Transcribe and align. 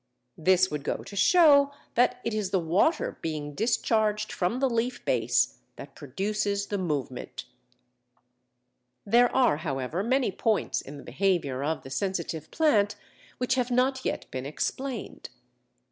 This 0.39 0.71
would 0.71 0.81
go 0.83 1.03
to 1.03 1.15
show 1.15 1.71
that 1.93 2.21
it 2.23 2.33
is 2.33 2.49
the 2.49 2.57
water 2.59 3.19
being 3.21 3.53
discharged 3.53 4.31
from 4.31 4.57
the 4.57 4.67
leaf 4.67 5.05
base 5.05 5.59
that 5.75 5.93
produces 5.93 6.65
the 6.65 6.79
movement. 6.79 7.45
There 9.05 9.31
are, 9.31 9.57
however, 9.57 10.01
many 10.01 10.31
points 10.31 10.81
in 10.81 10.97
the 10.97 11.03
behaviour 11.03 11.63
of 11.63 11.83
the 11.83 11.91
Sensitive 11.91 12.49
Plant 12.49 12.95
which 13.37 13.53
have 13.53 13.69
not 13.69 14.03
yet 14.03 14.25
been 14.31 14.47
explained. 14.47 15.29